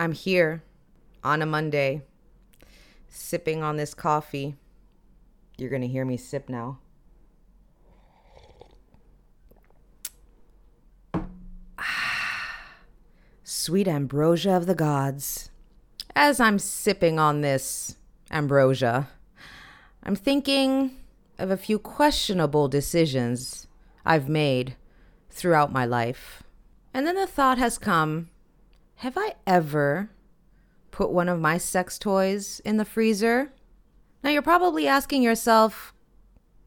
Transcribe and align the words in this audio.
I'm 0.00 0.12
here 0.12 0.62
on 1.24 1.42
a 1.42 1.46
Monday, 1.46 2.02
sipping 3.08 3.64
on 3.64 3.76
this 3.76 3.94
coffee. 3.94 4.54
You're 5.56 5.70
going 5.70 5.82
to 5.82 5.88
hear 5.88 6.04
me 6.04 6.16
sip 6.16 6.48
now. 6.48 6.78
Sweet 13.42 13.88
ambrosia 13.88 14.52
of 14.52 14.66
the 14.66 14.76
gods. 14.76 15.50
As 16.14 16.38
I'm 16.38 16.60
sipping 16.60 17.18
on 17.18 17.40
this 17.40 17.96
ambrosia, 18.30 19.08
I'm 20.04 20.14
thinking 20.14 20.92
of 21.40 21.50
a 21.50 21.56
few 21.56 21.80
questionable 21.80 22.68
decisions 22.68 23.66
I've 24.06 24.28
made 24.28 24.76
throughout 25.28 25.72
my 25.72 25.84
life. 25.84 26.44
And 26.94 27.04
then 27.04 27.16
the 27.16 27.26
thought 27.26 27.58
has 27.58 27.78
come 27.78 28.30
have 28.98 29.16
I 29.16 29.34
ever 29.46 30.10
put 30.90 31.12
one 31.12 31.28
of 31.28 31.40
my 31.40 31.56
sex 31.56 32.00
toys 32.00 32.60
in 32.64 32.78
the 32.78 32.84
freezer? 32.84 33.52
Now 34.24 34.30
you're 34.30 34.42
probably 34.42 34.88
asking 34.88 35.22
yourself, 35.22 35.94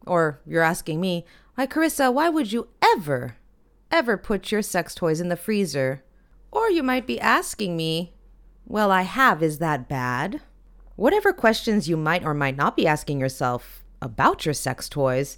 or 0.07 0.39
you're 0.47 0.63
asking 0.63 1.01
me, 1.01 1.25
why, 1.55 1.67
Carissa, 1.67 2.13
why 2.13 2.29
would 2.29 2.53
you 2.53 2.69
ever, 2.81 3.35
ever 3.91 4.15
put 4.15 4.49
your 4.49 4.61
sex 4.61 4.95
toys 4.95 5.19
in 5.19 5.27
the 5.27 5.35
freezer? 5.35 6.05
Or 6.53 6.69
you 6.69 6.83
might 6.83 7.05
be 7.05 7.19
asking 7.19 7.75
me, 7.75 8.13
well, 8.65 8.91
I 8.91 9.01
have, 9.01 9.43
is 9.43 9.57
that 9.57 9.89
bad? 9.89 10.39
Whatever 10.95 11.33
questions 11.33 11.89
you 11.89 11.97
might 11.97 12.23
or 12.23 12.33
might 12.33 12.55
not 12.55 12.77
be 12.77 12.87
asking 12.87 13.19
yourself 13.19 13.83
about 14.01 14.45
your 14.45 14.53
sex 14.53 14.87
toys, 14.87 15.35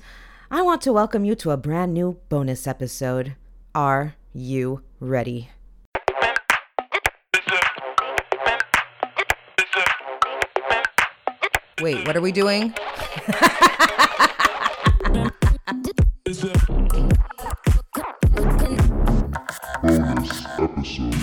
I 0.51 0.61
want 0.61 0.83
to 0.83 0.93
welcome 0.93 1.25
you 1.25 1.33
to 1.35 1.49
a 1.49 1.57
brand 1.57 1.95
new 1.95 2.19
bonus 2.29 2.67
episode. 2.67 3.35
Are 3.73 4.13
you 4.31 4.83
ready? 4.99 5.49
Wait, 11.83 12.07
what 12.07 12.15
are 12.15 12.21
we 12.21 12.31
doing? 12.31 12.73
bonus 19.83 20.45
episode. 20.57 21.13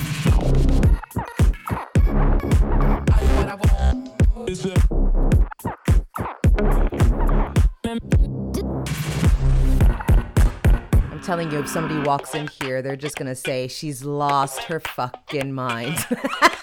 I'm 11.11 11.20
telling 11.22 11.50
you, 11.50 11.61
if 11.61 11.70
somebody 11.70 11.98
walks 12.00 12.34
in 12.34 12.50
here, 12.61 12.83
they're 12.83 12.97
just 12.97 13.16
gonna 13.16 13.34
say, 13.34 13.66
she's 13.66 14.05
lost 14.05 14.64
her 14.64 14.81
fucking 14.81 15.55
mind. 15.55 16.06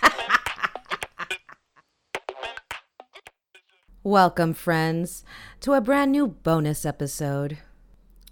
Welcome, 4.07 4.53
friends, 4.53 5.25
to 5.59 5.73
a 5.73 5.81
brand 5.81 6.13
new 6.13 6.27
bonus 6.27 6.85
episode. 6.85 7.57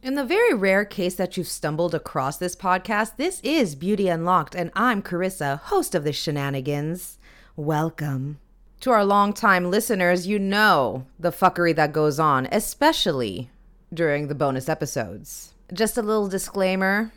In 0.02 0.16
the 0.16 0.23
very 0.23 0.54
rare 0.54 0.86
case 0.86 1.16
that 1.16 1.36
you've 1.36 1.50
stumbled 1.50 1.94
across 1.94 2.38
this 2.38 2.56
podcast, 2.56 3.18
this 3.18 3.42
is 3.44 3.76
Beauty 3.76 4.08
Unlocked, 4.08 4.56
and 4.56 4.72
I'm 4.73 5.02
Carissa, 5.02 5.59
host 5.59 5.94
of 5.94 6.06
the 6.06 6.14
shenanigans. 6.14 7.20
Welcome. 7.58 8.40
To 8.80 8.92
our 8.92 9.03
longtime 9.03 9.70
listeners, 9.70 10.26
you 10.26 10.40
know 10.40 11.08
the 11.20 11.34
fuckery 11.34 11.76
that 11.76 11.92
goes 11.92 12.22
on, 12.22 12.48
especially 12.53 13.50
during 13.94 14.30
the 14.30 14.34
bonus 14.34 14.70
episodes. 14.70 15.56
Just 15.73 15.98
a 15.98 16.02
little 16.02 16.30
disclaimer 16.30 17.12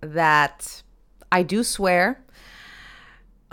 that 0.00 0.82
I 1.30 1.44
do 1.44 1.62
swear. 1.62 2.23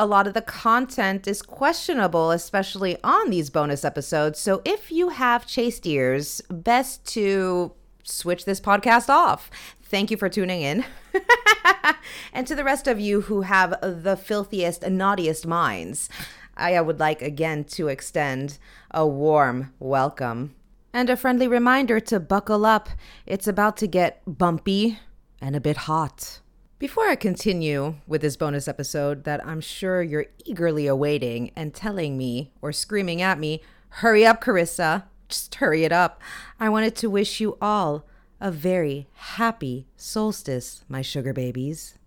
A 0.02 0.08
lot 0.08 0.26
of 0.26 0.34
the 0.34 0.42
content 0.42 1.28
is 1.28 1.44
questionable, 1.44 2.32
especially 2.32 2.98
on 3.04 3.30
these 3.30 3.52
bonus 3.52 3.86
episodes. 3.86 4.40
So 4.40 4.64
if 4.66 4.92
you 4.92 5.10
have 5.10 5.46
chaste 5.46 5.86
ears, 5.86 6.42
best 6.50 7.06
to 7.14 7.74
switch 8.02 8.46
this 8.46 8.60
podcast 8.60 9.10
off. 9.10 9.52
Thank 9.84 10.10
you 10.10 10.18
for 10.18 10.28
tuning 10.28 10.64
in. 10.64 10.86
and 12.34 12.48
to 12.48 12.56
the 12.56 12.64
rest 12.64 12.88
of 12.88 13.00
you 13.00 13.22
who 13.22 13.42
have 13.42 13.80
the 13.80 14.18
filthiest 14.18 14.82
and 14.82 14.98
naughtiest 14.98 15.46
minds, 15.46 16.10
I 16.58 16.82
would 16.82 17.00
like 17.00 17.22
again 17.22 17.64
to 17.66 17.88
extend 17.88 18.58
a 18.90 19.06
warm 19.06 19.72
welcome 19.78 20.56
and 20.92 21.12
a 21.12 21.16
friendly 21.16 21.48
reminder 21.48 22.00
to 22.00 22.20
buckle 22.20 22.66
up. 22.66 22.90
It's 23.28 23.48
about 23.48 23.78
to 23.78 23.86
get 23.86 24.24
bumpy 24.26 24.98
and 25.40 25.56
a 25.56 25.62
bit 25.62 25.78
hot. 25.78 26.40
Before 26.82 27.08
I 27.08 27.16
continue 27.16 27.98
with 28.08 28.22
this 28.22 28.36
bonus 28.36 28.68
episode 28.68 29.24
that 29.26 29.46
I'm 29.46 29.62
sure 29.62 30.02
you're 30.02 30.26
eagerly 30.46 30.88
awaiting 30.88 31.52
and 31.56 31.76
telling 31.76 32.18
me 32.18 32.50
or 32.60 32.72
screaming 32.72 33.22
at 33.22 33.38
me, 33.38 33.62
hurry 33.90 34.26
up, 34.26 34.44
Carissa, 34.44 35.04
just 35.30 35.54
hurry 35.54 35.84
it 35.84 35.92
up, 35.92 36.20
I 36.60 36.70
wanted 36.70 36.96
to 36.96 37.08
wish 37.08 37.40
you 37.40 37.56
all 37.62 38.08
a 38.40 38.50
very 38.50 39.08
happy 39.14 39.86
solstice, 39.96 40.84
my 40.90 41.04
sugar 41.04 41.34
babies. 41.34 42.00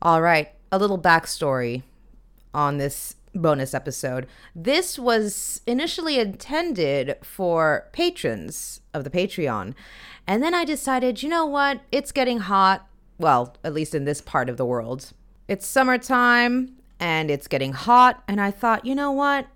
All 0.00 0.22
right, 0.22 0.52
a 0.70 0.78
little 0.78 0.96
backstory 0.96 1.82
on 2.54 2.78
this 2.78 3.16
bonus 3.34 3.74
episode. 3.74 4.28
This 4.54 4.96
was 4.96 5.60
initially 5.66 6.20
intended 6.20 7.16
for 7.22 7.88
patrons 7.90 8.80
of 8.94 9.02
the 9.02 9.10
Patreon. 9.10 9.74
And 10.24 10.40
then 10.40 10.54
I 10.54 10.64
decided, 10.64 11.20
you 11.20 11.28
know 11.28 11.46
what? 11.46 11.80
It's 11.90 12.12
getting 12.12 12.38
hot. 12.38 12.86
Well, 13.20 13.56
at 13.62 13.72
least 13.72 13.94
in 13.94 14.04
this 14.04 14.20
part 14.20 14.48
of 14.48 14.56
the 14.56 14.66
world. 14.66 15.12
It's 15.46 15.66
summertime 15.66 16.76
and 16.98 17.30
it's 17.30 17.46
getting 17.46 17.72
hot. 17.72 18.24
And 18.26 18.40
I 18.40 18.50
thought, 18.50 18.84
you 18.84 18.96
know 18.96 19.12
what? 19.12 19.46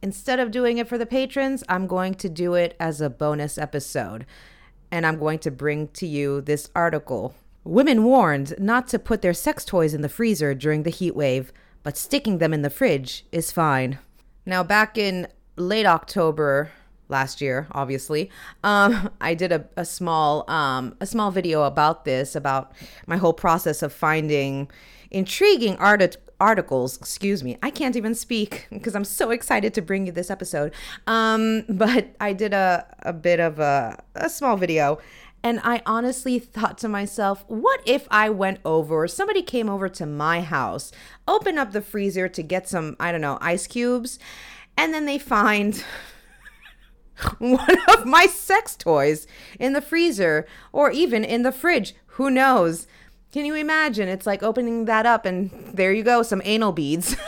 Instead 0.00 0.40
of 0.40 0.50
doing 0.50 0.78
it 0.78 0.88
for 0.88 0.96
the 0.96 1.04
patrons, 1.04 1.62
I'm 1.68 1.86
going 1.86 2.14
to 2.14 2.28
do 2.28 2.54
it 2.54 2.74
as 2.80 3.02
a 3.02 3.10
bonus 3.10 3.58
episode. 3.58 4.24
And 4.90 5.04
I'm 5.04 5.18
going 5.18 5.40
to 5.40 5.50
bring 5.50 5.88
to 5.88 6.06
you 6.06 6.40
this 6.40 6.70
article. 6.74 7.34
Women 7.64 8.04
warned 8.04 8.54
not 8.58 8.88
to 8.88 8.98
put 8.98 9.20
their 9.20 9.34
sex 9.34 9.66
toys 9.66 9.92
in 9.92 10.00
the 10.00 10.08
freezer 10.08 10.54
during 10.54 10.84
the 10.84 10.90
heat 10.90 11.14
wave 11.14 11.52
but 11.82 11.96
sticking 11.96 12.38
them 12.38 12.52
in 12.52 12.62
the 12.62 12.70
fridge 12.70 13.24
is 13.32 13.52
fine. 13.52 13.98
Now, 14.44 14.62
back 14.62 14.98
in 14.98 15.28
late 15.56 15.86
October 15.86 16.70
last 17.10 17.40
year, 17.40 17.66
obviously, 17.72 18.30
um, 18.64 19.10
I 19.20 19.34
did 19.34 19.52
a, 19.52 19.64
a 19.76 19.84
small 19.84 20.50
um, 20.50 20.94
a 21.00 21.06
small 21.06 21.30
video 21.30 21.64
about 21.64 22.04
this, 22.04 22.34
about 22.34 22.72
my 23.06 23.16
whole 23.16 23.32
process 23.32 23.82
of 23.82 23.92
finding 23.92 24.70
intriguing 25.10 25.76
art- 25.76 26.16
articles. 26.40 26.96
Excuse 26.96 27.44
me, 27.44 27.58
I 27.62 27.70
can't 27.70 27.96
even 27.96 28.14
speak 28.14 28.66
because 28.72 28.94
I'm 28.94 29.04
so 29.04 29.30
excited 29.30 29.74
to 29.74 29.82
bring 29.82 30.06
you 30.06 30.12
this 30.12 30.30
episode. 30.30 30.72
Um, 31.06 31.64
but 31.68 32.08
I 32.20 32.32
did 32.32 32.54
a, 32.54 32.86
a 33.00 33.12
bit 33.12 33.40
of 33.40 33.58
a, 33.58 34.02
a 34.14 34.30
small 34.30 34.56
video 34.56 34.98
and 35.42 35.60
I 35.64 35.80
honestly 35.86 36.38
thought 36.38 36.76
to 36.78 36.88
myself, 36.88 37.44
what 37.48 37.80
if 37.86 38.06
I 38.10 38.28
went 38.28 38.60
over, 38.64 39.08
somebody 39.08 39.42
came 39.42 39.70
over 39.70 39.88
to 39.88 40.04
my 40.04 40.42
house, 40.42 40.92
open 41.26 41.56
up 41.56 41.72
the 41.72 41.80
freezer 41.80 42.28
to 42.28 42.42
get 42.42 42.68
some, 42.68 42.96
I 43.00 43.10
don't 43.10 43.22
know, 43.22 43.38
ice 43.40 43.66
cubes, 43.66 44.18
and 44.76 44.92
then 44.92 45.06
they 45.06 45.18
find 45.18 45.82
one 47.38 47.76
of 47.88 48.06
my 48.06 48.26
sex 48.26 48.76
toys 48.76 49.26
in 49.58 49.72
the 49.72 49.80
freezer 49.80 50.46
or 50.72 50.90
even 50.90 51.24
in 51.24 51.42
the 51.42 51.52
fridge? 51.52 51.94
Who 52.14 52.30
knows? 52.30 52.86
Can 53.32 53.44
you 53.44 53.54
imagine? 53.54 54.08
It's 54.08 54.26
like 54.26 54.42
opening 54.42 54.86
that 54.86 55.06
up, 55.06 55.24
and 55.24 55.50
there 55.72 55.92
you 55.92 56.02
go, 56.02 56.22
some 56.22 56.42
anal 56.44 56.72
beads. 56.72 57.16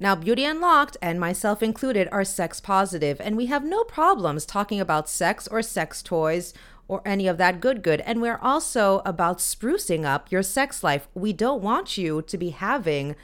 Now, 0.00 0.14
Beauty 0.14 0.44
Unlocked 0.44 0.96
and 1.02 1.18
myself 1.18 1.60
included 1.60 2.08
are 2.12 2.22
sex 2.22 2.60
positive, 2.60 3.20
and 3.20 3.36
we 3.36 3.46
have 3.46 3.64
no 3.64 3.82
problems 3.82 4.46
talking 4.46 4.80
about 4.80 5.08
sex 5.08 5.48
or 5.48 5.60
sex 5.60 6.02
toys 6.04 6.54
or 6.86 7.02
any 7.04 7.26
of 7.26 7.36
that 7.38 7.60
good 7.60 7.82
good. 7.82 8.00
And 8.02 8.22
we're 8.22 8.38
also 8.38 9.02
about 9.04 9.38
sprucing 9.38 10.04
up 10.04 10.30
your 10.30 10.44
sex 10.44 10.84
life. 10.84 11.08
We 11.14 11.32
don't 11.32 11.62
want 11.62 11.98
you 11.98 12.22
to 12.22 12.38
be 12.38 12.50
having 12.50 13.16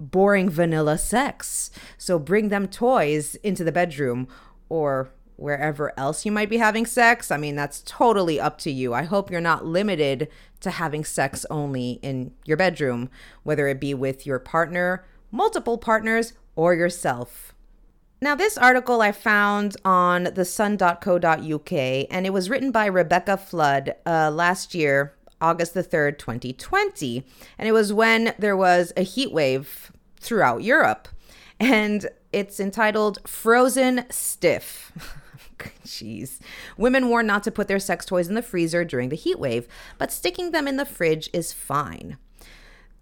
boring 0.00 0.50
vanilla 0.50 0.98
sex. 0.98 1.70
So 1.98 2.18
bring 2.18 2.48
them 2.48 2.68
toys 2.68 3.34
into 3.36 3.64
the 3.64 3.72
bedroom 3.72 4.28
or 4.68 5.10
wherever 5.36 5.92
else 5.98 6.24
you 6.24 6.30
might 6.30 6.48
be 6.48 6.58
having 6.58 6.86
sex. 6.86 7.30
I 7.30 7.36
mean, 7.36 7.56
that's 7.56 7.82
totally 7.84 8.38
up 8.38 8.58
to 8.58 8.70
you. 8.70 8.94
I 8.94 9.02
hope 9.02 9.30
you're 9.30 9.40
not 9.40 9.66
limited 9.66 10.28
to 10.60 10.70
having 10.70 11.04
sex 11.04 11.44
only 11.50 11.98
in 12.02 12.32
your 12.44 12.56
bedroom, 12.56 13.10
whether 13.42 13.66
it 13.68 13.80
be 13.80 13.94
with 13.94 14.26
your 14.26 14.38
partner 14.38 15.04
multiple 15.34 15.76
partners, 15.76 16.32
or 16.54 16.74
yourself. 16.74 17.52
Now, 18.22 18.36
this 18.36 18.56
article 18.56 19.02
I 19.02 19.10
found 19.10 19.76
on 19.84 20.26
thesun.co.uk, 20.26 21.72
and 21.72 22.26
it 22.26 22.32
was 22.32 22.48
written 22.48 22.70
by 22.70 22.86
Rebecca 22.86 23.36
Flood 23.36 23.96
uh, 24.06 24.30
last 24.30 24.74
year, 24.74 25.14
August 25.44 25.74
the 25.74 25.84
3rd, 25.84 26.18
2020. 26.18 27.22
And 27.58 27.68
it 27.68 27.72
was 27.72 27.92
when 27.92 28.34
there 28.38 28.56
was 28.56 28.94
a 28.96 29.02
heat 29.02 29.30
wave 29.30 29.92
throughout 30.18 30.62
Europe. 30.62 31.06
And 31.60 32.08
it's 32.32 32.58
entitled 32.58 33.18
Frozen 33.28 34.06
Stiff. 34.10 34.90
Jeez. 35.84 36.40
Women 36.78 37.08
warn 37.10 37.26
not 37.26 37.44
to 37.44 37.50
put 37.50 37.68
their 37.68 37.78
sex 37.78 38.06
toys 38.06 38.26
in 38.26 38.34
the 38.34 38.42
freezer 38.42 38.84
during 38.84 39.10
the 39.10 39.16
heat 39.16 39.38
wave, 39.38 39.68
but 39.98 40.10
sticking 40.10 40.50
them 40.50 40.66
in 40.66 40.78
the 40.78 40.86
fridge 40.86 41.28
is 41.32 41.52
fine. 41.52 42.16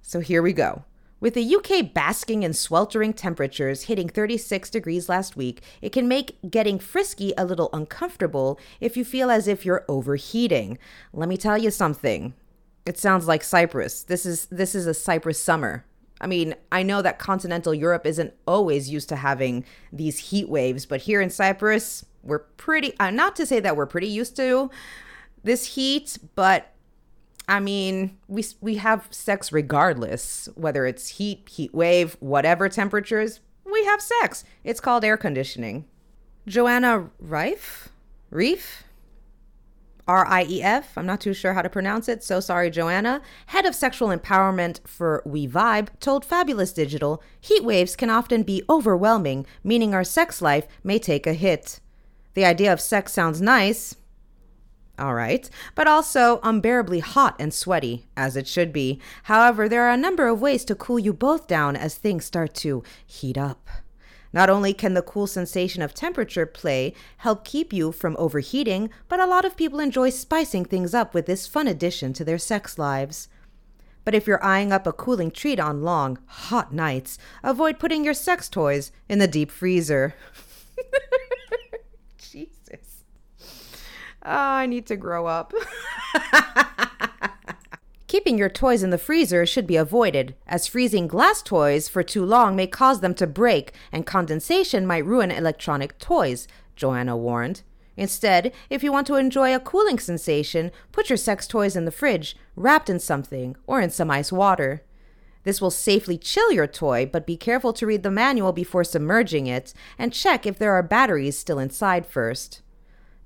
So 0.03 0.19
here 0.19 0.43
we 0.43 0.53
go. 0.53 0.85
With 1.23 1.35
the 1.35 1.55
UK 1.55 1.95
basking 1.95 2.43
in 2.43 2.53
sweltering 2.53 3.13
temperatures 3.13 3.85
hitting 3.85 4.09
36 4.09 4.69
degrees 4.71 5.09
last 5.09 5.37
week, 5.37 5.63
it 5.81 5.93
can 5.93 6.09
make 6.09 6.37
getting 6.51 6.81
frisky 6.81 7.33
a 7.39 7.45
little 7.45 7.71
uncomfortable 7.73 8.59
if 8.81 8.97
you 8.97 9.05
feel 9.05 9.31
as 9.31 9.47
if 9.47 9.65
you're 9.65 9.85
overheating. 9.87 10.79
Let 11.13 11.29
me 11.29 11.37
tell 11.37 11.57
you 11.57 11.71
something. 11.71 12.35
It 12.85 12.99
sounds 12.99 13.29
like 13.29 13.45
Cyprus. 13.45 14.03
This 14.03 14.27
is 14.27 14.47
this 14.47 14.75
is 14.75 14.89
a 14.89 14.95
Cyprus 14.95 15.39
summer. 15.39 15.85
I 16.21 16.27
mean, 16.27 16.57
I 16.73 16.83
know 16.83 17.03
that 17.03 17.21
continental 17.21 17.73
Europe 17.73 18.05
isn't 18.05 18.35
always 18.45 18.91
used 18.91 19.09
to 19.11 19.17
having 19.17 19.65
these 19.93 20.19
heat 20.19 20.49
waves, 20.49 20.87
but 20.87 21.03
here 21.03 21.21
in 21.21 21.31
Cyprus, 21.31 22.05
we're 22.25 22.41
pretty 22.41 22.99
uh, 22.99 23.13
not 23.13 23.37
to 23.37 23.47
say 23.47 23.61
that 23.61 23.77
we're 23.77 23.87
pretty 23.87 24.09
used 24.09 24.35
to 24.39 24.73
this 25.45 25.77
heat, 25.77 26.19
but 26.35 26.73
I 27.53 27.61
mean, 27.61 28.17
we 28.29 28.47
we 28.63 28.77
have 28.77 29.09
sex 29.11 29.53
regardless, 29.53 30.49
whether 30.55 30.87
it's 30.87 31.07
heat, 31.19 31.47
heat 31.51 31.75
wave, 31.75 32.17
whatever 32.19 32.71
temperatures, 32.71 33.41
we 33.71 33.85
have 33.85 34.01
sex. 34.01 34.43
It's 34.65 34.81
called 34.81 35.05
air 35.05 35.19
conditioning. 35.19 35.85
Joanna 36.47 37.11
Reif, 37.21 37.91
Reef, 38.31 38.85
R 40.09 40.27
I 40.27 40.45
E 40.49 40.63
F, 40.63 40.97
I'm 40.97 41.05
not 41.05 41.21
too 41.21 41.35
sure 41.35 41.53
how 41.53 41.61
to 41.61 41.69
pronounce 41.69 42.09
it, 42.09 42.25
so 42.25 42.41
sorry, 42.41 42.71
Joanna, 42.71 43.21
head 43.49 43.67
of 43.67 43.75
sexual 43.75 44.09
empowerment 44.09 44.81
for 44.89 45.23
We 45.27 45.47
Vibe, 45.47 45.89
told 46.01 46.25
Fabulous 46.25 46.73
Digital 46.73 47.23
heat 47.39 47.63
waves 47.63 47.97
can 47.97 48.09
often 48.09 48.45
be 48.45 48.63
overwhelming, 48.71 49.45
meaning 49.63 49.93
our 49.93 50.05
sex 50.05 50.41
life 50.41 50.67
may 50.83 50.99
take 50.99 51.27
a 51.27 51.35
hit. 51.35 51.81
The 52.33 52.47
idea 52.47 52.73
of 52.73 52.81
sex 52.81 53.13
sounds 53.13 53.43
nice, 53.43 53.95
all 54.99 55.15
right, 55.15 55.49
but 55.75 55.87
also 55.87 56.39
unbearably 56.43 57.01
hot 57.01 57.35
and 57.39 57.53
sweaty, 57.53 58.07
as 58.17 58.37
it 58.37 58.47
should 58.47 58.73
be. 58.73 59.01
However, 59.25 59.69
there 59.69 59.85
are 59.85 59.93
a 59.93 59.97
number 59.97 60.29
of 60.29 60.41
ways 60.41 60.65
to 60.67 60.75
cool 60.75 60.99
you 60.99 61.13
both 61.13 61.47
down 61.47 61.77
as 61.77 61.95
things 61.95 62.25
start 62.25 62.55
to 62.57 62.83
heat 63.07 63.39
up. 63.39 63.69
Not 64.33 64.49
only 64.49 64.73
can 64.73 64.95
the 64.95 65.03
cool 65.03 65.27
sensation 65.27 65.83
of 65.83 65.93
temperature 65.95 66.47
play 66.47 66.95
help 67.19 67.45
keep 67.45 67.73
you 67.73 67.93
from 67.93 68.17
overheating, 68.19 68.91
but 69.09 69.21
a 69.21 69.27
lot 69.27 69.45
of 69.45 69.57
people 69.57 69.81
enjoy 69.81 70.11
spicing 70.11 70.65
things 70.65 70.95
up 70.95 71.15
with 71.15 71.27
this 71.27 71.47
fun 71.47 71.69
addition 71.69 72.13
to 72.15 72.25
their 72.25 72.39
sex 72.39 72.79
lives. 72.79 73.29
But 74.05 74.15
if 74.15 74.27
you're 74.27 74.43
eyeing 74.45 74.73
up 74.73 74.87
a 74.87 74.93
cooling 74.93 75.31
treat 75.31 75.61
on 75.61 75.83
long, 75.83 76.19
hot 76.27 76.73
nights, 76.73 77.19
avoid 77.43 77.79
putting 77.79 78.05
your 78.05 78.15
sex 78.15 78.49
toys 78.49 78.91
in 79.09 79.19
the 79.19 79.29
deep 79.29 79.51
freezer. 79.51 80.15
Oh, 84.25 84.31
I 84.31 84.67
need 84.67 84.87
to 84.87 84.97
grow 84.97 85.27
up. 85.27 85.53
Keeping 88.07 88.37
your 88.37 88.51
toys 88.51 88.83
in 88.83 88.91
the 88.91 88.99
freezer 88.99 89.47
should 89.47 89.67
be 89.67 89.77
avoided, 89.77 90.35
as 90.47 90.67
freezing 90.67 91.09
glass 91.09 91.43
toys 91.43 91.89
for 91.89 92.03
too 92.03 92.25
long 92.25 92.55
may 92.55 92.67
cause 92.67 93.01
them 93.01 93.15
to 93.15 93.27
break, 93.27 93.73
and 93.91 94.07
condensation 94.07 94.87
might 94.87 95.07
ruin 95.07 95.31
electronic 95.31 95.99
toys, 95.99 96.47
Joanna 96.77 97.17
warned. 97.17 97.63
Instead, 97.97 98.53
if 98.71 98.83
you 98.83 98.93
want 98.93 99.07
to 99.07 99.17
enjoy 99.17 99.55
a 99.55 99.61
cooling 99.61 99.99
sensation, 99.99 100.71
put 100.93 101.11
your 101.11 101.17
sex 101.17 101.47
toys 101.47 101.75
in 101.75 101.85
the 101.85 101.91
fridge, 101.91 102.37
wrapped 102.55 102.91
in 102.91 102.99
something, 102.99 103.57
or 103.67 103.81
in 103.81 103.91
some 103.91 104.11
ice 104.11 104.31
water. 104.31 104.83
This 105.45 105.61
will 105.61 105.71
safely 105.71 106.17
chill 106.17 106.53
your 106.53 106.67
toy, 106.67 107.07
but 107.11 107.27
be 107.27 107.37
careful 107.37 107.73
to 107.73 107.87
read 107.87 108.03
the 108.03 108.11
manual 108.11 108.53
before 108.53 108.85
submerging 108.85 109.47
it 109.47 109.75
and 109.99 110.13
check 110.13 110.47
if 110.47 110.59
there 110.59 110.75
are 110.75 110.83
batteries 110.83 111.37
still 111.37 111.59
inside 111.59 112.07
first. 112.07 112.61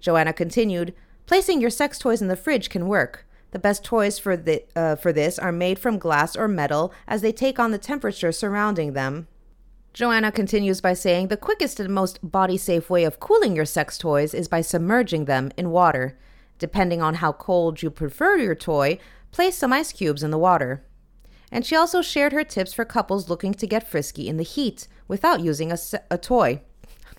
Joanna 0.00 0.32
continued, 0.32 0.94
Placing 1.26 1.60
your 1.60 1.70
sex 1.70 1.98
toys 1.98 2.22
in 2.22 2.28
the 2.28 2.36
fridge 2.36 2.70
can 2.70 2.86
work. 2.86 3.26
The 3.50 3.58
best 3.58 3.84
toys 3.84 4.18
for, 4.18 4.36
the, 4.36 4.64
uh, 4.76 4.96
for 4.96 5.12
this 5.12 5.38
are 5.38 5.52
made 5.52 5.78
from 5.78 5.98
glass 5.98 6.36
or 6.36 6.46
metal 6.46 6.92
as 7.08 7.22
they 7.22 7.32
take 7.32 7.58
on 7.58 7.70
the 7.70 7.78
temperature 7.78 8.30
surrounding 8.32 8.92
them. 8.92 9.26
Joanna 9.92 10.30
continues 10.30 10.80
by 10.80 10.92
saying 10.92 11.28
the 11.28 11.36
quickest 11.36 11.80
and 11.80 11.92
most 11.92 12.18
body 12.22 12.58
safe 12.58 12.90
way 12.90 13.04
of 13.04 13.18
cooling 13.18 13.56
your 13.56 13.64
sex 13.64 13.96
toys 13.96 14.34
is 14.34 14.46
by 14.46 14.60
submerging 14.60 15.24
them 15.24 15.50
in 15.56 15.70
water. 15.70 16.18
Depending 16.58 17.00
on 17.00 17.14
how 17.14 17.32
cold 17.32 17.82
you 17.82 17.90
prefer 17.90 18.36
your 18.36 18.54
toy, 18.54 18.98
place 19.32 19.56
some 19.56 19.72
ice 19.72 19.92
cubes 19.92 20.22
in 20.22 20.30
the 20.30 20.38
water. 20.38 20.84
And 21.50 21.64
she 21.64 21.74
also 21.74 22.02
shared 22.02 22.32
her 22.32 22.44
tips 22.44 22.74
for 22.74 22.84
couples 22.84 23.30
looking 23.30 23.54
to 23.54 23.66
get 23.66 23.88
frisky 23.88 24.28
in 24.28 24.36
the 24.36 24.42
heat 24.42 24.86
without 25.08 25.40
using 25.40 25.72
a, 25.72 25.78
a 26.10 26.18
toy. 26.18 26.60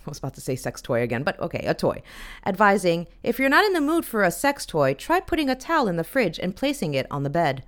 I 0.08 0.12
was 0.12 0.20
about 0.20 0.36
to 0.36 0.42
say 0.42 0.56
sex 0.56 0.82
toy 0.82 1.02
again, 1.02 1.24
but 1.24 1.40
okay, 1.40 1.66
a 1.66 1.74
toy. 1.74 2.02
Advising 2.46 3.08
if 3.24 3.40
you're 3.40 3.50
not 3.50 3.66
in 3.66 3.74
the 3.74 3.82
mood 3.82 4.06
for 4.06 4.24
a 4.24 4.32
sex 4.32 4.66
toy, 4.66 4.94
try 4.94 5.20
putting 5.20 5.50
a 5.50 5.56
towel 5.56 5.88
in 5.88 5.98
the 5.98 6.04
fridge 6.04 6.40
and 6.40 6.56
placing 6.56 6.94
it 6.94 7.08
on 7.12 7.24
the 7.24 7.30
bed. 7.30 7.64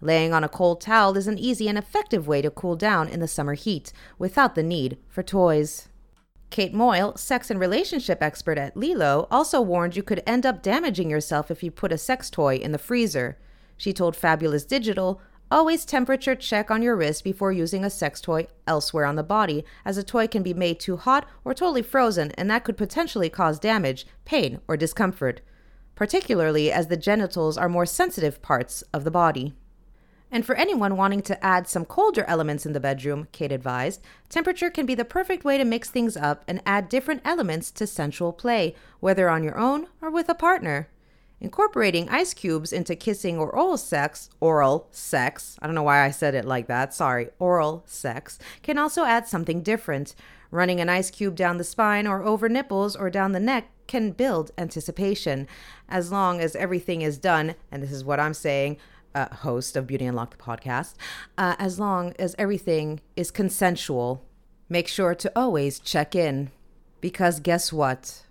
Laying 0.00 0.32
on 0.32 0.42
a 0.42 0.48
cold 0.48 0.80
towel 0.80 1.16
is 1.16 1.28
an 1.28 1.38
easy 1.38 1.68
and 1.68 1.78
effective 1.78 2.26
way 2.26 2.42
to 2.42 2.50
cool 2.50 2.74
down 2.74 3.08
in 3.08 3.20
the 3.20 3.28
summer 3.28 3.54
heat 3.54 3.92
without 4.18 4.54
the 4.54 4.62
need 4.62 4.98
for 5.08 5.22
toys. 5.22 5.88
Kate 6.50 6.74
Moyle, 6.74 7.16
sex 7.16 7.50
and 7.50 7.58
relationship 7.60 8.22
expert 8.22 8.58
at 8.58 8.76
LELO, 8.76 9.26
also 9.30 9.60
warned 9.60 9.96
you 9.96 10.02
could 10.02 10.22
end 10.26 10.44
up 10.44 10.62
damaging 10.62 11.08
yourself 11.08 11.50
if 11.50 11.62
you 11.62 11.70
put 11.70 11.92
a 11.92 11.98
sex 11.98 12.28
toy 12.28 12.56
in 12.56 12.72
the 12.72 12.78
freezer. 12.78 13.38
She 13.76 13.92
told 13.92 14.16
Fabulous 14.16 14.64
Digital, 14.64 15.20
Always 15.52 15.84
temperature 15.84 16.34
check 16.34 16.70
on 16.70 16.80
your 16.80 16.96
wrist 16.96 17.24
before 17.24 17.52
using 17.52 17.84
a 17.84 17.90
sex 17.90 18.22
toy 18.22 18.46
elsewhere 18.66 19.04
on 19.04 19.16
the 19.16 19.22
body, 19.22 19.66
as 19.84 19.98
a 19.98 20.02
toy 20.02 20.26
can 20.26 20.42
be 20.42 20.54
made 20.54 20.80
too 20.80 20.96
hot 20.96 21.28
or 21.44 21.52
totally 21.52 21.82
frozen, 21.82 22.30
and 22.38 22.50
that 22.50 22.64
could 22.64 22.78
potentially 22.78 23.28
cause 23.28 23.58
damage, 23.58 24.06
pain, 24.24 24.62
or 24.66 24.78
discomfort, 24.78 25.42
particularly 25.94 26.72
as 26.72 26.86
the 26.86 26.96
genitals 26.96 27.58
are 27.58 27.68
more 27.68 27.84
sensitive 27.84 28.40
parts 28.40 28.80
of 28.94 29.04
the 29.04 29.10
body. 29.10 29.52
And 30.30 30.46
for 30.46 30.54
anyone 30.54 30.96
wanting 30.96 31.20
to 31.20 31.44
add 31.44 31.68
some 31.68 31.84
colder 31.84 32.24
elements 32.26 32.64
in 32.64 32.72
the 32.72 32.80
bedroom, 32.80 33.28
Kate 33.30 33.52
advised, 33.52 34.00
temperature 34.30 34.70
can 34.70 34.86
be 34.86 34.94
the 34.94 35.04
perfect 35.04 35.44
way 35.44 35.58
to 35.58 35.66
mix 35.66 35.90
things 35.90 36.16
up 36.16 36.44
and 36.48 36.62
add 36.64 36.88
different 36.88 37.20
elements 37.26 37.70
to 37.72 37.86
sensual 37.86 38.32
play, 38.32 38.74
whether 39.00 39.28
on 39.28 39.44
your 39.44 39.58
own 39.58 39.88
or 40.00 40.10
with 40.10 40.30
a 40.30 40.34
partner. 40.34 40.88
Incorporating 41.42 42.08
ice 42.08 42.34
cubes 42.34 42.72
into 42.72 42.94
kissing 42.94 43.36
or 43.36 43.50
oral 43.50 43.76
sex, 43.76 44.30
oral 44.38 44.86
sex, 44.92 45.56
I 45.60 45.66
don't 45.66 45.74
know 45.74 45.82
why 45.82 46.04
I 46.04 46.12
said 46.12 46.36
it 46.36 46.44
like 46.44 46.68
that, 46.68 46.94
sorry, 46.94 47.30
oral 47.40 47.82
sex, 47.84 48.38
can 48.62 48.78
also 48.78 49.02
add 49.02 49.26
something 49.26 49.60
different. 49.60 50.14
Running 50.52 50.80
an 50.80 50.88
ice 50.88 51.10
cube 51.10 51.34
down 51.34 51.56
the 51.56 51.64
spine 51.64 52.06
or 52.06 52.22
over 52.22 52.48
nipples 52.48 52.94
or 52.94 53.10
down 53.10 53.32
the 53.32 53.40
neck 53.40 53.70
can 53.88 54.12
build 54.12 54.52
anticipation. 54.56 55.48
As 55.88 56.12
long 56.12 56.40
as 56.40 56.54
everything 56.54 57.02
is 57.02 57.18
done, 57.18 57.56
and 57.72 57.82
this 57.82 57.90
is 57.90 58.04
what 58.04 58.20
I'm 58.20 58.34
saying, 58.34 58.76
uh, 59.12 59.34
host 59.34 59.76
of 59.76 59.88
Beauty 59.88 60.06
Unlocked 60.06 60.38
the 60.38 60.44
podcast, 60.44 60.94
uh, 61.36 61.56
as 61.58 61.80
long 61.80 62.14
as 62.20 62.36
everything 62.38 63.00
is 63.16 63.32
consensual, 63.32 64.24
make 64.68 64.86
sure 64.86 65.16
to 65.16 65.32
always 65.34 65.80
check 65.80 66.14
in. 66.14 66.52
Because 67.00 67.40
guess 67.40 67.72
what? 67.72 68.26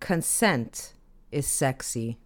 Consent 0.00 0.94
is 1.30 1.46
sexy. 1.46 2.18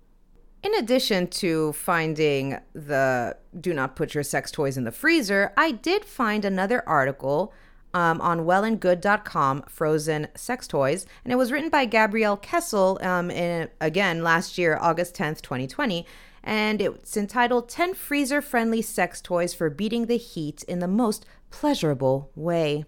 In 0.63 0.77
addition 0.77 1.27
to 1.27 1.73
finding 1.73 2.59
the 2.73 3.37
do 3.59 3.75
not 3.75 3.97
put 3.97 4.15
your 4.15 4.23
sex 4.23 4.53
toys 4.53 4.77
in 4.77 4.85
the 4.85 4.93
freezer, 4.93 5.53
I 5.57 5.73
did 5.73 6.05
find 6.05 6.45
another 6.45 6.89
article 6.89 7.53
um, 7.95 8.21
on 8.21 8.41
wellandgood.com, 8.41 9.65
Frozen 9.69 10.29
Sex 10.37 10.69
Toys, 10.69 11.05
and 11.25 11.33
it 11.33 11.37
was 11.37 11.51
written 11.51 11.69
by 11.69 11.85
Gabrielle 11.85 12.39
Kassel, 12.39 13.03
um, 13.05 13.31
in, 13.31 13.69
again, 13.81 14.23
last 14.23 14.57
year, 14.57 14.79
August 14.81 15.15
10th, 15.17 15.43
2020. 15.43 16.07
And 16.45 16.81
it's 16.81 17.17
entitled 17.17 17.69
10 17.69 17.95
Freezer 17.95 18.41
Friendly 18.41 18.83
Sex 18.83 19.21
Toys 19.21 19.53
for 19.53 19.69
Beating 19.69 20.07
the 20.07 20.17
Heat 20.17 20.63
in 20.65 20.79
the 20.79 20.89
Most 20.89 21.27
Pleasurable 21.51 22.31
Way. 22.35 22.85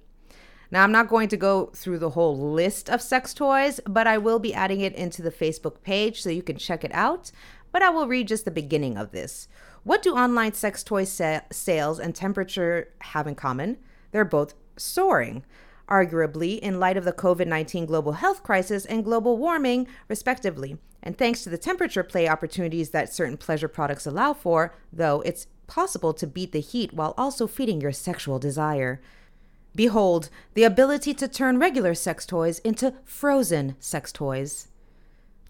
Now, 0.70 0.82
I'm 0.82 0.92
not 0.92 1.08
going 1.08 1.28
to 1.28 1.36
go 1.36 1.66
through 1.66 1.98
the 1.98 2.10
whole 2.10 2.36
list 2.52 2.90
of 2.90 3.00
sex 3.00 3.32
toys, 3.32 3.78
but 3.86 4.08
I 4.08 4.18
will 4.18 4.40
be 4.40 4.52
adding 4.54 4.80
it 4.80 4.94
into 4.94 5.22
the 5.22 5.30
Facebook 5.30 5.82
page 5.82 6.20
so 6.20 6.30
you 6.30 6.42
can 6.42 6.56
check 6.56 6.82
it 6.82 6.92
out 6.92 7.30
but 7.74 7.82
I 7.82 7.90
will 7.90 8.06
read 8.06 8.28
just 8.28 8.44
the 8.44 8.52
beginning 8.52 8.96
of 8.96 9.10
this. 9.10 9.48
What 9.82 10.00
do 10.00 10.14
online 10.14 10.52
sex 10.52 10.84
toy 10.84 11.02
sa- 11.02 11.40
sales 11.50 11.98
and 11.98 12.14
temperature 12.14 12.90
have 13.00 13.26
in 13.26 13.34
common? 13.34 13.78
They're 14.12 14.24
both 14.24 14.54
soaring. 14.76 15.44
Arguably, 15.88 16.60
in 16.60 16.78
light 16.78 16.96
of 16.96 17.04
the 17.04 17.12
COVID 17.12 17.48
19 17.48 17.86
global 17.86 18.12
health 18.12 18.44
crisis 18.44 18.86
and 18.86 19.02
global 19.04 19.36
warming, 19.36 19.88
respectively. 20.06 20.78
And 21.02 21.18
thanks 21.18 21.42
to 21.42 21.50
the 21.50 21.58
temperature 21.58 22.04
play 22.04 22.28
opportunities 22.28 22.90
that 22.90 23.12
certain 23.12 23.36
pleasure 23.36 23.66
products 23.66 24.06
allow 24.06 24.34
for, 24.34 24.72
though, 24.92 25.20
it's 25.22 25.48
possible 25.66 26.14
to 26.14 26.28
beat 26.28 26.52
the 26.52 26.60
heat 26.60 26.92
while 26.92 27.12
also 27.18 27.48
feeding 27.48 27.80
your 27.80 27.90
sexual 27.90 28.38
desire. 28.38 29.00
Behold, 29.74 30.30
the 30.54 30.62
ability 30.62 31.12
to 31.14 31.26
turn 31.26 31.58
regular 31.58 31.94
sex 31.94 32.24
toys 32.24 32.60
into 32.60 32.94
frozen 33.04 33.74
sex 33.80 34.12
toys. 34.12 34.68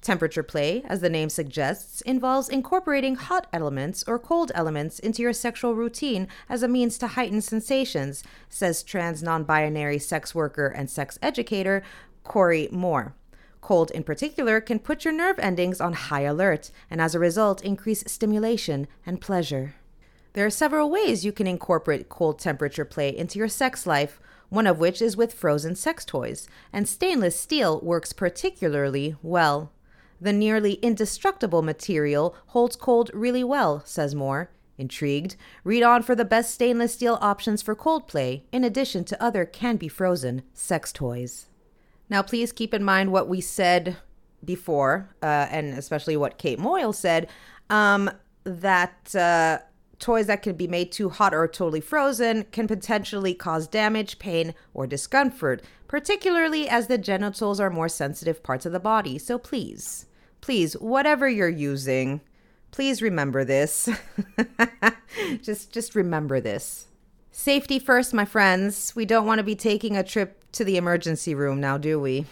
Temperature 0.04 0.42
play, 0.42 0.82
as 0.84 1.00
the 1.00 1.08
name 1.08 1.30
suggests, 1.30 2.02
involves 2.02 2.50
incorporating 2.50 3.16
hot 3.16 3.46
elements 3.54 4.04
or 4.06 4.18
cold 4.18 4.52
elements 4.54 4.98
into 4.98 5.22
your 5.22 5.32
sexual 5.32 5.74
routine 5.74 6.28
as 6.46 6.62
a 6.62 6.68
means 6.68 6.98
to 6.98 7.06
heighten 7.06 7.40
sensations, 7.40 8.22
says 8.50 8.82
trans 8.82 9.22
non 9.22 9.44
binary 9.44 9.98
sex 9.98 10.34
worker 10.34 10.66
and 10.66 10.90
sex 10.90 11.18
educator 11.22 11.82
Corey 12.22 12.68
Moore. 12.70 13.14
Cold, 13.62 13.90
in 13.92 14.04
particular, 14.04 14.60
can 14.60 14.78
put 14.78 15.06
your 15.06 15.14
nerve 15.14 15.38
endings 15.38 15.80
on 15.80 15.94
high 15.94 16.20
alert 16.20 16.70
and 16.90 17.00
as 17.00 17.14
a 17.14 17.18
result 17.18 17.64
increase 17.64 18.04
stimulation 18.06 18.86
and 19.06 19.22
pleasure. 19.22 19.74
There 20.34 20.44
are 20.44 20.50
several 20.50 20.90
ways 20.90 21.24
you 21.24 21.32
can 21.32 21.46
incorporate 21.46 22.10
cold 22.10 22.38
temperature 22.38 22.84
play 22.84 23.08
into 23.08 23.38
your 23.38 23.48
sex 23.48 23.86
life, 23.86 24.20
one 24.50 24.66
of 24.66 24.78
which 24.78 25.00
is 25.00 25.16
with 25.16 25.32
frozen 25.32 25.74
sex 25.74 26.04
toys, 26.04 26.46
and 26.74 26.86
stainless 26.86 27.40
steel 27.40 27.80
works 27.80 28.12
particularly 28.12 29.16
well. 29.22 29.72
The 30.24 30.32
nearly 30.32 30.74
indestructible 30.76 31.60
material 31.60 32.34
holds 32.46 32.76
cold 32.76 33.10
really 33.12 33.44
well, 33.44 33.82
says 33.84 34.14
Moore. 34.14 34.48
Intrigued? 34.78 35.36
Read 35.64 35.82
on 35.82 36.02
for 36.02 36.14
the 36.14 36.24
best 36.24 36.54
stainless 36.54 36.94
steel 36.94 37.18
options 37.20 37.60
for 37.60 37.74
cold 37.74 38.08
play, 38.08 38.46
in 38.50 38.64
addition 38.64 39.04
to 39.04 39.22
other 39.22 39.44
can 39.44 39.76
be 39.76 39.86
frozen 39.86 40.40
sex 40.54 40.94
toys. 40.94 41.50
Now, 42.08 42.22
please 42.22 42.52
keep 42.52 42.72
in 42.72 42.82
mind 42.82 43.12
what 43.12 43.28
we 43.28 43.42
said 43.42 43.98
before, 44.42 45.14
uh, 45.22 45.46
and 45.50 45.74
especially 45.74 46.16
what 46.16 46.38
Kate 46.38 46.58
Moyle 46.58 46.94
said, 46.94 47.28
um, 47.68 48.10
that 48.44 49.14
uh, 49.14 49.58
toys 49.98 50.26
that 50.28 50.42
can 50.42 50.56
be 50.56 50.66
made 50.66 50.90
too 50.90 51.10
hot 51.10 51.34
or 51.34 51.46
totally 51.46 51.82
frozen 51.82 52.44
can 52.44 52.66
potentially 52.66 53.34
cause 53.34 53.68
damage, 53.68 54.18
pain, 54.18 54.54
or 54.72 54.86
discomfort, 54.86 55.62
particularly 55.86 56.66
as 56.66 56.86
the 56.86 56.96
genitals 56.96 57.60
are 57.60 57.68
more 57.68 57.90
sensitive 57.90 58.42
parts 58.42 58.64
of 58.64 58.72
the 58.72 58.80
body. 58.80 59.18
So 59.18 59.36
please, 59.36 60.06
please, 60.44 60.74
whatever 60.74 61.26
you're 61.26 61.48
using, 61.48 62.20
please 62.70 63.00
remember 63.00 63.46
this. 63.46 63.88
just 65.42 65.72
just 65.72 65.94
remember 65.94 66.38
this. 66.38 66.86
Safety 67.32 67.78
first, 67.78 68.12
my 68.12 68.26
friends. 68.26 68.94
We 68.94 69.06
don't 69.06 69.26
want 69.26 69.38
to 69.38 69.42
be 69.42 69.54
taking 69.54 69.96
a 69.96 70.04
trip 70.04 70.44
to 70.52 70.62
the 70.62 70.76
emergency 70.76 71.34
room 71.34 71.62
now, 71.62 71.78
do 71.78 71.98
we? 71.98 72.26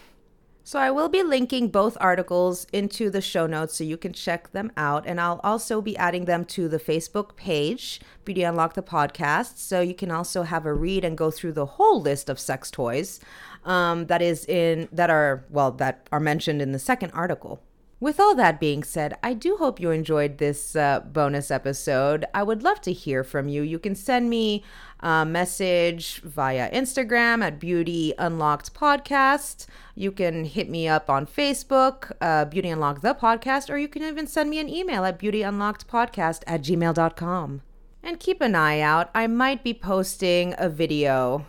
So 0.63 0.79
I 0.79 0.91
will 0.91 1.09
be 1.09 1.23
linking 1.23 1.69
both 1.69 1.97
articles 2.01 2.67
into 2.71 3.09
the 3.09 3.23
show 3.23 3.47
notes 3.47 3.77
so 3.77 3.83
you 3.83 3.97
can 3.97 4.13
check 4.13 4.53
them 4.53 4.71
out. 4.77 5.07
And 5.07 5.19
I'll 5.19 5.41
also 5.43 5.81
be 5.81 5.97
adding 5.97 6.27
them 6.27 6.45
to 6.57 6.69
the 6.69 6.79
Facebook 6.79 7.35
page, 7.35 7.99
Beauty 8.27 8.43
Unlock 8.43 8.75
the 8.75 8.83
Podcast. 8.83 9.57
So 9.57 9.81
you 9.81 9.95
can 9.95 10.11
also 10.11 10.43
have 10.43 10.67
a 10.67 10.75
read 10.75 11.03
and 11.03 11.17
go 11.17 11.31
through 11.31 11.53
the 11.53 11.67
whole 11.67 12.03
list 12.03 12.29
of 12.29 12.39
sex 12.39 12.71
toys 12.71 13.21
um, 13.65 14.05
that 14.09 14.21
is 14.21 14.45
in 14.45 14.91
that 14.93 15.09
are 15.09 15.47
well 15.49 15.71
that 15.73 16.07
are 16.13 16.21
mentioned 16.21 16.61
in 16.61 16.73
the 16.73 16.79
second 16.79 17.11
article. 17.13 17.63
With 18.03 18.19
all 18.19 18.35
that 18.35 18.59
being 18.59 18.83
said, 18.83 19.17
I 19.23 19.33
do 19.33 19.59
hope 19.59 19.79
you 19.79 19.93
enjoyed 19.93 20.39
this 20.39 20.75
uh, 20.75 20.99
bonus 21.07 21.53
episode. 21.53 22.25
I 22.35 22.43
would 22.43 22.65
love 22.65 22.81
to 22.81 22.93
hear 22.93 23.23
from 23.23 23.47
you. 23.47 23.63
You 23.63 23.79
can 23.79 23.95
send 23.95 24.29
me 24.29 24.65
a 24.99 25.25
message 25.25 26.21
via 26.23 26.69
Instagram 26.73 27.45
at 27.45 27.61
Beauty 27.61 28.13
Unlocked 28.19 28.75
Podcast. 28.75 29.67
You 29.95 30.11
can 30.11 30.47
hit 30.47 30.69
me 30.69 30.89
up 30.89 31.09
on 31.09 31.29
Facebook, 31.29 32.11
uh, 32.21 32.47
Beauty 32.47 32.71
Unlocked 32.71 33.03
the 33.03 33.15
Podcast, 33.15 33.71
or 33.71 33.79
you 33.79 33.87
can 33.87 34.03
even 34.03 34.27
send 34.27 34.51
me 34.51 34.59
an 34.59 34.69
email 34.69 35.05
at 35.05 35.21
beautyunlockedpodcast 35.21 36.43
at 36.45 36.63
gmail.com. 36.63 37.63
And 38.03 38.19
keep 38.19 38.41
an 38.41 38.57
eye 38.57 38.81
out. 38.81 39.11
I 39.15 39.29
might 39.29 39.63
be 39.63 39.75
posting 39.75 40.57
a 40.59 40.69
video 40.69 41.47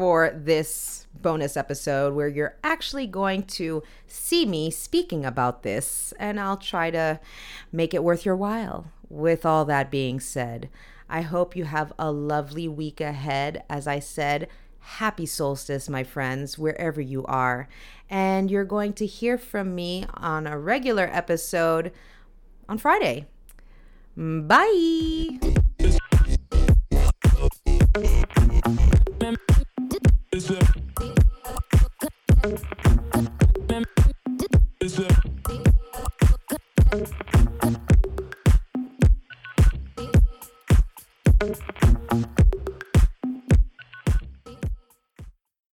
for 0.00 0.30
this 0.30 1.06
bonus 1.14 1.58
episode 1.58 2.14
where 2.14 2.26
you're 2.26 2.56
actually 2.64 3.06
going 3.06 3.42
to 3.42 3.82
see 4.06 4.46
me 4.46 4.70
speaking 4.70 5.26
about 5.26 5.62
this, 5.62 6.14
and 6.18 6.40
I'll 6.40 6.56
try 6.56 6.90
to 6.90 7.20
make 7.70 7.92
it 7.92 8.02
worth 8.02 8.24
your 8.24 8.34
while. 8.34 8.90
With 9.10 9.44
all 9.44 9.66
that 9.66 9.90
being 9.90 10.18
said, 10.18 10.70
I 11.06 11.20
hope 11.20 11.54
you 11.54 11.64
have 11.64 11.92
a 11.98 12.10
lovely 12.10 12.66
week 12.66 13.02
ahead. 13.02 13.62
As 13.68 13.86
I 13.86 13.98
said, 13.98 14.48
happy 14.78 15.26
solstice, 15.26 15.90
my 15.90 16.02
friends, 16.02 16.56
wherever 16.56 17.02
you 17.02 17.26
are. 17.26 17.68
And 18.08 18.50
you're 18.50 18.64
going 18.64 18.94
to 18.94 19.04
hear 19.04 19.36
from 19.36 19.74
me 19.74 20.06
on 20.14 20.46
a 20.46 20.58
regular 20.58 21.10
episode 21.12 21.92
on 22.70 22.78
Friday. 22.78 23.26
Bye. 24.16 25.59